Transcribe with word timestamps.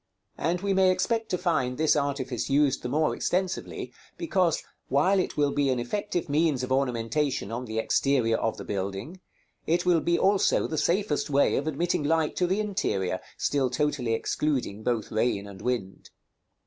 And 0.39 0.61
we 0.61 0.73
may 0.73 0.89
expect 0.89 1.29
to 1.29 1.37
find 1.37 1.77
this 1.77 1.95
artifice 1.95 2.49
used 2.49 2.81
the 2.81 2.89
more 2.89 3.13
extensively, 3.15 3.93
because, 4.17 4.63
while 4.87 5.19
it 5.19 5.37
will 5.37 5.51
be 5.51 5.69
an 5.69 5.77
effective 5.77 6.27
means 6.27 6.63
of 6.63 6.71
ornamentation 6.71 7.51
on 7.51 7.65
the 7.65 7.77
exterior 7.77 8.37
of 8.37 8.57
the 8.57 8.65
building, 8.65 9.21
it 9.67 9.85
will 9.85 10.01
be 10.01 10.17
also 10.17 10.65
the 10.65 10.79
safest 10.79 11.29
way 11.29 11.55
of 11.55 11.67
admitting 11.67 12.01
light 12.03 12.35
to 12.37 12.47
the 12.47 12.59
interior, 12.59 13.19
still 13.37 13.69
totally 13.69 14.15
excluding 14.15 14.81
both 14.81 15.11
rain 15.11 15.45
and 15.45 15.61
wind. 15.61 16.09